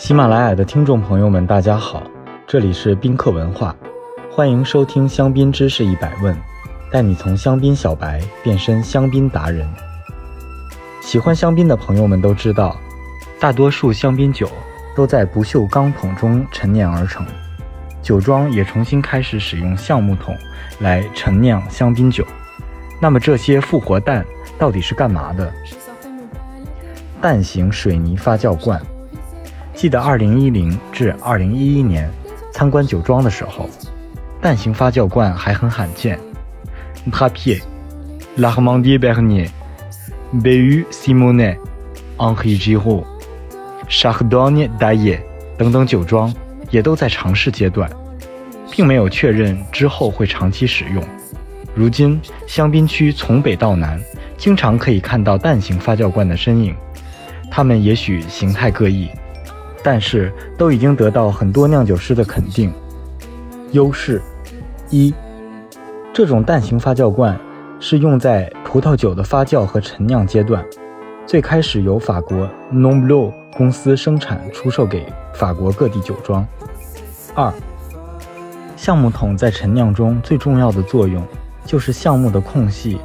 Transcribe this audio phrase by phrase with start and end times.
[0.00, 2.02] 喜马拉雅的听众朋友们，大家好，
[2.46, 3.76] 这里是宾客文化，
[4.32, 6.34] 欢迎收听香槟知识一百问，
[6.90, 9.68] 带你从香槟小白变身香槟达人。
[11.02, 12.78] 喜欢香槟的朋友们都知道，
[13.38, 14.48] 大多数香槟酒
[14.96, 17.26] 都在不锈钢桶中陈酿而成，
[18.00, 20.34] 酒庄也重新开始使用橡木桶
[20.78, 22.26] 来陈酿香槟酒。
[23.02, 24.24] 那么这些复活蛋
[24.58, 25.52] 到底是干嘛的？
[27.20, 28.80] 蛋形水泥发酵罐。
[29.80, 32.06] 记得二零一零至二零一一年
[32.52, 33.66] 参观酒庄的时候，
[34.38, 36.18] 蛋形发酵罐还很罕见。
[37.10, 37.62] Papier,
[38.36, 39.48] l'Armandie Bernier,
[40.34, 41.56] Behu Simone,
[42.18, 43.04] Henri Giraud,
[43.88, 45.20] Chardonnay Daye
[45.56, 46.30] 等等酒庄
[46.68, 47.90] 也都在尝试阶段，
[48.70, 51.02] 并没有确认之后会长期使用。
[51.74, 53.98] 如今香槟区从北到南，
[54.36, 56.76] 经常可以看到蛋形发酵罐的身影，
[57.50, 59.08] 它们也许形态各异。
[59.82, 62.72] 但是都已经得到很多酿酒师的肯定。
[63.72, 64.20] 优势
[64.90, 65.14] 一，
[66.12, 67.38] 这种蛋形发酵罐
[67.78, 70.64] 是用在葡萄酒的发酵和陈酿阶段，
[71.24, 76.46] 最开始由法国 nom blo 公司生产出售给法国各地酒庄。
[77.34, 77.52] 二，
[78.76, 81.24] 橡木桶在陈酿中最重要的作用
[81.64, 82.98] 就是橡木的空隙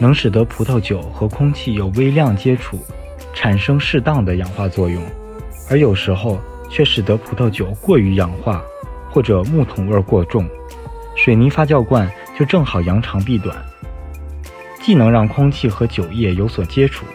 [0.00, 2.78] 能使得葡萄酒和空气有微量接触，
[3.32, 5.00] 产生适当的氧化作用。
[5.70, 8.62] 而有时候却使得葡萄酒过于氧化，
[9.10, 10.48] 或者木桶味过重，
[11.16, 13.56] 水泥发酵罐就正好扬长避短，
[14.82, 17.06] 既能让空气和酒液有所接触，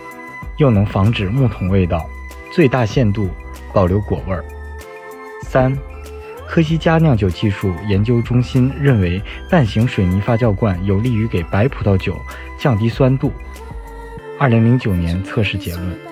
[0.58, 2.03] 又能防止木桶味道，
[2.52, 3.30] 最大限度
[3.73, 4.44] 保留果味儿。
[5.44, 5.78] 三，
[6.47, 12.16] 科西嘉酿酒技术研究中心认为，蛋形水泥发酵罐有利于给白葡萄酒
[12.58, 13.31] 降低酸度。
[14.39, 16.08] 二零零九年测试结论。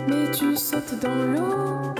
[0.08, 1.94] mais tu sautes dans l'eau.